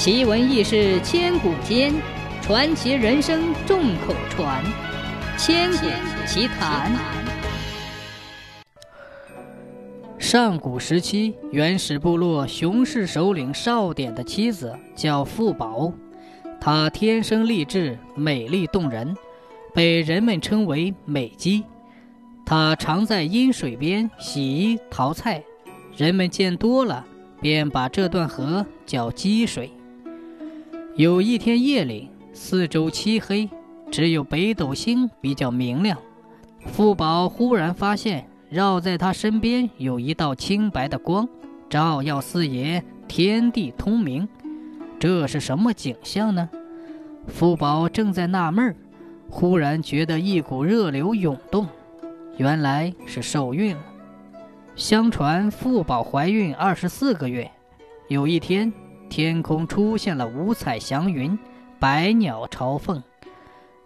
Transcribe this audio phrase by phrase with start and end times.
[0.00, 1.92] 奇闻异事千古间，
[2.40, 4.64] 传奇人生众口传。
[5.36, 5.76] 千古
[6.26, 6.90] 奇谈。
[10.18, 15.92] 上古时期，原始部落熊氏首领少典的妻子叫富宝，
[16.58, 19.14] 她天生丽质，美丽动人，
[19.74, 21.62] 被人们称为美姬。
[22.46, 25.44] 她常在阴水边洗衣淘菜，
[25.94, 27.04] 人们见多了，
[27.38, 29.70] 便把这段河叫积水。
[31.00, 33.48] 有一天夜里，四周漆黑，
[33.90, 35.96] 只有北斗星比较明亮。
[36.66, 41.26] 富宝忽然发现，绕在他身边有一道清白的光，
[41.70, 44.28] 照耀四野，天地通明。
[44.98, 46.50] 这是什么景象呢？
[47.28, 48.76] 富宝正在纳闷儿，
[49.30, 51.66] 忽然觉得一股热流涌动，
[52.36, 53.82] 原来是受孕了。
[54.76, 57.50] 相传富宝怀孕二十四个月，
[58.08, 58.70] 有一天。
[59.10, 61.36] 天空出现了五彩祥云，
[61.80, 63.02] 百鸟朝凤。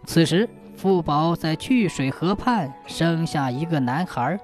[0.05, 4.39] 此时，富宝在去水河畔生下一个男孩。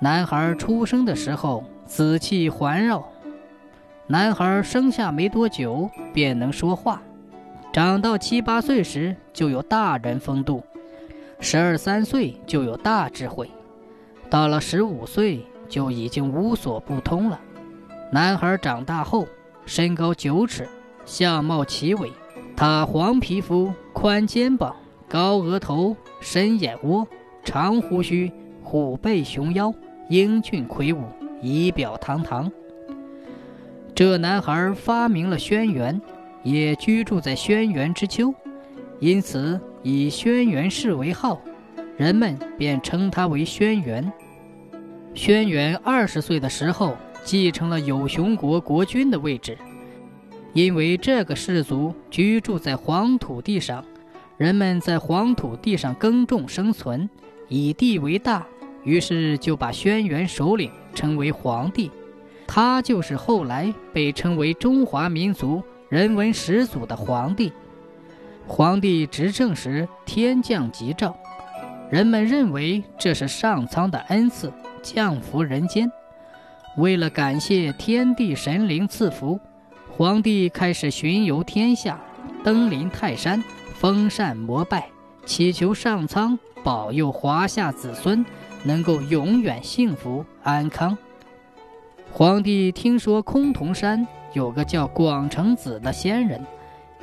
[0.00, 3.06] 男孩出生的时候，紫气环绕。
[4.06, 7.02] 男孩生下没多久，便能说话。
[7.70, 10.62] 长到七八岁时，就有大人风度；
[11.40, 13.46] 十二三岁就有大智慧；
[14.30, 17.38] 到了十五岁，就已经无所不通了。
[18.10, 19.28] 男孩长大后。
[19.66, 20.66] 身高九尺，
[21.04, 22.10] 相貌奇伟。
[22.56, 24.74] 他黄皮肤、宽肩膀、
[25.08, 27.06] 高额头、深眼窝、
[27.44, 29.74] 长胡须、虎背熊腰，
[30.08, 31.02] 英俊魁梧，
[31.42, 32.50] 仪表堂堂。
[33.92, 36.00] 这男孩发明了轩辕，
[36.44, 38.32] 也居住在轩辕之丘，
[39.00, 41.40] 因此以轩辕氏为号，
[41.96, 44.10] 人们便称他为轩辕。
[45.12, 46.96] 轩辕二十岁的时候。
[47.26, 49.58] 继承了有熊国国君的位置，
[50.52, 53.84] 因为这个氏族居住在黄土地上，
[54.38, 57.10] 人们在黄土地上耕种生存，
[57.48, 58.46] 以地为大，
[58.84, 61.90] 于是就把轩辕首领称为皇帝。
[62.46, 67.52] 他就是后来被称为中华民族人文始祖的皇帝。
[68.46, 71.16] 皇帝执政时天降吉兆，
[71.90, 75.90] 人们认为这是上苍的恩赐，降福人间。
[76.76, 79.40] 为了感谢天地神灵赐福，
[79.90, 81.98] 皇帝开始巡游天下，
[82.44, 83.42] 登临泰山，
[83.74, 84.90] 封禅膜拜，
[85.24, 88.22] 祈求上苍保佑华夏子孙
[88.62, 90.96] 能够永远幸福安康。
[92.12, 96.44] 皇帝听说崆峒山有个叫广成子的仙人，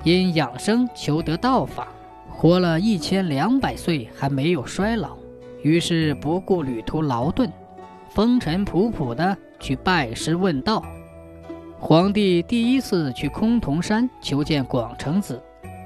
[0.03, 1.87] 因养生求得道法，
[2.29, 5.17] 活了一千两百岁还没有衰老，
[5.63, 7.51] 于是不顾旅途劳顿，
[8.11, 9.35] 风尘仆仆的。
[9.63, 10.83] 去拜师问道。
[11.79, 15.41] 皇帝第一次去崆峒山求见广成子，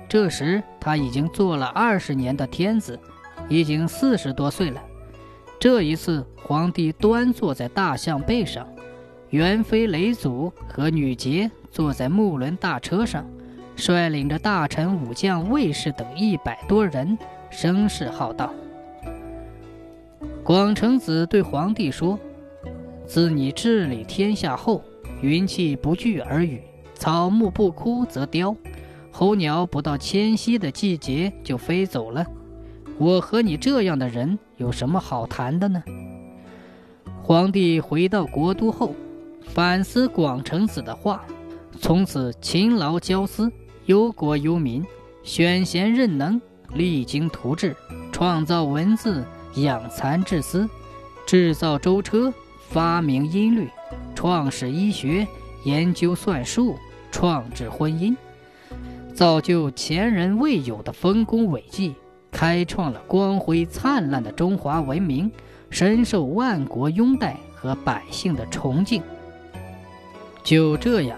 [0.10, 3.00] 这时他已经做了二十年的天子，
[3.48, 4.82] 已经四十多岁了。
[5.60, 8.68] 这一次，皇帝端坐在大象背上，
[9.30, 13.26] 元妃雷祖和女杰坐在木轮大车上，
[13.76, 17.18] 率领着大臣、武将、卫士等一百多人，
[17.52, 18.52] 声势浩荡。
[20.44, 22.20] 广成子对皇帝说。
[23.08, 24.84] 自你治理天下后，
[25.22, 26.62] 云气不聚而雨，
[26.94, 28.54] 草木不枯则凋，
[29.12, 32.26] 候鸟不到迁徙的季节就飞走了。
[33.00, 35.82] 我和你这样的人有什么好谈的呢？
[37.24, 38.94] 皇帝回到国都后，
[39.46, 41.24] 反思广成子的话，
[41.80, 43.50] 从此勤劳教思，
[43.86, 44.86] 忧国忧民，
[45.24, 46.42] 选贤任能，
[46.74, 47.74] 励精图治，
[48.12, 49.24] 创造文字，
[49.56, 50.70] 养蚕治丝，
[51.26, 52.34] 制造舟车。
[52.70, 53.70] 发明音律，
[54.14, 55.26] 创始医学，
[55.64, 56.76] 研究算术，
[57.12, 58.16] 创制婚姻，
[59.16, 61.96] 造就前人未有的丰功伟绩，
[62.30, 65.32] 开创了光辉灿烂的中华文明，
[65.70, 69.02] 深受万国拥戴和百姓的崇敬。
[70.44, 71.18] 就这样，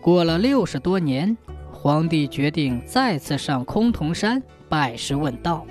[0.00, 1.36] 过了六十多年，
[1.72, 5.64] 皇帝决定再次上崆峒山拜师问道。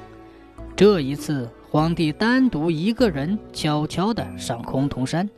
[0.76, 1.48] 这一次。
[1.72, 5.30] 皇帝单独一个人悄悄地上崆峒山，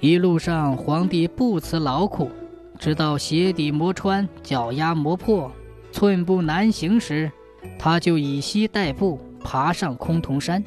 [0.00, 2.30] 一路上皇帝不辞劳苦，
[2.78, 5.52] 直到鞋底磨穿、脚丫磨破、
[5.92, 7.30] 寸步难行时，
[7.78, 10.64] 他就以膝代步爬上崆峒山。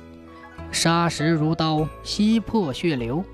[0.72, 3.26] 沙石如刀，溪破血流，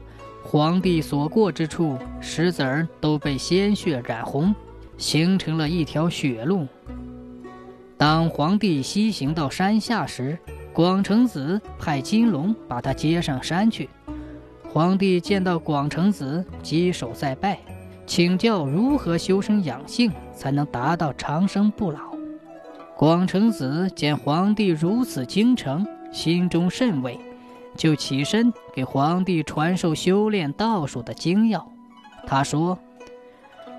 [0.42, 4.56] 皇帝所过之处，石子儿都被鲜血染红，
[4.98, 6.66] 形成了一条血路。
[7.98, 10.40] 当皇帝西行到山下时，
[10.74, 13.90] 广成子派金龙把他接上山去。
[14.70, 17.60] 皇帝见到广成子，稽首再拜，
[18.06, 22.00] 请教如何修身养性，才能达到长生不老。
[22.96, 27.20] 广成子见皇帝如此精诚，心中甚慰，
[27.76, 31.68] 就起身给皇帝传授修炼道术的精要。
[32.26, 32.80] 他说：“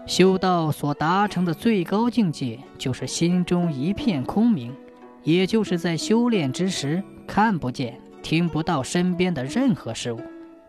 [0.06, 4.74] 修道所达成的最高境界，就是心中一片空明，
[5.22, 10.20] 也就是在修炼之时，看不见、听不到身边的任何事物，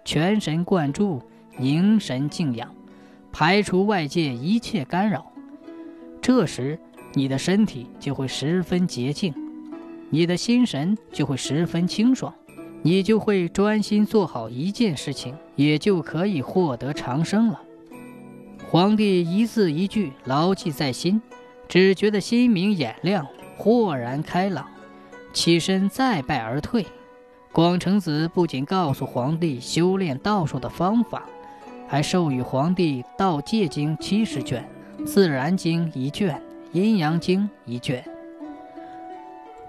[0.06, 1.22] 全神贯注，
[1.58, 2.74] 凝神静养，
[3.32, 5.32] 排除外界一切干扰。
[6.22, 6.80] 这时。”
[7.16, 9.32] 你的身体就会十分洁净，
[10.10, 12.34] 你的心神就会十分清爽，
[12.82, 17.62] 你就会专心做好一件事情，也就可以获得长生了。
[18.68, 21.22] 皇帝一字一句牢记在心，
[21.68, 23.28] 只觉得心明眼亮，
[23.58, 24.66] 豁然开朗，
[25.34, 26.86] 起身再拜而退。
[27.52, 31.24] 广成子不仅告诉皇帝修炼道术的方法，
[31.88, 34.68] 还授予皇帝《道戒经》七十卷，
[35.06, 36.36] 《自然经》一卷。
[36.72, 38.04] 《阴阳经》一卷。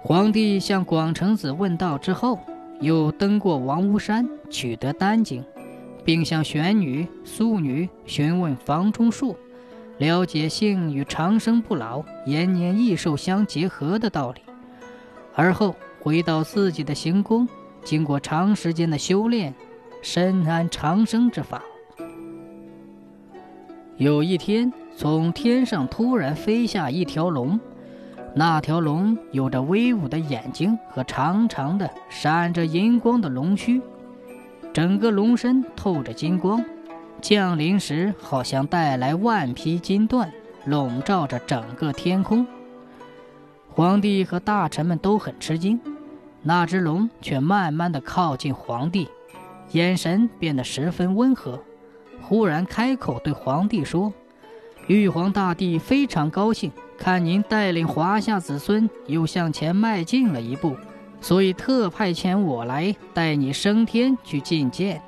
[0.00, 2.38] 皇帝向广成子问道之后，
[2.80, 5.44] 又登过王屋山取得丹经，
[6.02, 9.36] 并向玄女、素女询问房中术，
[9.98, 14.40] 了解性与长生不老、延年益寿相结合的道理。
[15.34, 17.48] 而后回到自己的行宫，
[17.82, 19.54] 经过长时间的修炼，
[20.02, 21.62] 深谙长生之法。
[23.96, 24.72] 有一天。
[24.96, 27.58] 从天上突然飞下一条龙，
[28.32, 33.82] 那条龙有着威武的眼睛和长长的、闪着银光的龙须，
[34.72, 36.64] 整个龙身透着金光，
[37.24, 40.28] 降临时好像带来万匹金缎，
[40.66, 42.46] 笼罩着整个天空。
[43.70, 45.80] 皇帝和大臣们都很吃惊，
[46.42, 49.08] 那只龙却慢慢的靠近皇帝，
[49.72, 51.58] 眼神变得十分温和，
[52.20, 54.12] 忽然开口对皇帝说。
[54.86, 60.76] 玉皇大帝非常高兴，看您带领华夏子孙又向前迈进了一步，
[61.22, 65.00] 所以特派遣我来带你升天去觐见。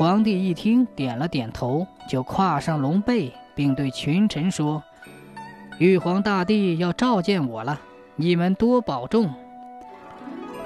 [0.00, 4.82] 皇帝一听，点了点头，就跨上龙背，并对群臣说
[5.76, 7.78] ：“玉皇大帝要召见我了，
[8.16, 9.30] 你们多保重。”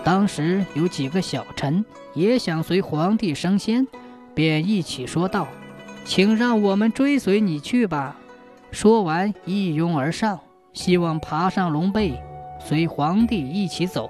[0.05, 1.85] 当时有几个小臣
[2.15, 3.85] 也想随皇帝升仙，
[4.37, 5.49] 便一起说道。
[6.05, 8.17] 请让我们追随你去吧。
[8.71, 10.39] 说完，一拥而上，
[10.73, 12.23] 希望爬上龙背，
[12.61, 14.09] 随皇帝一起走。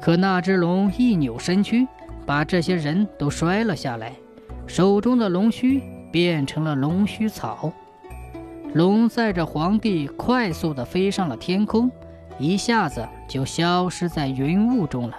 [0.00, 1.84] 可那只龙一扭身躯，
[2.24, 4.12] 把这些人都摔了下来，
[4.66, 7.72] 手中的龙须变成了龙须草。
[8.74, 11.90] 龙载着皇帝快速地飞上了天空，
[12.38, 15.16] 一下子就消失在云雾中了。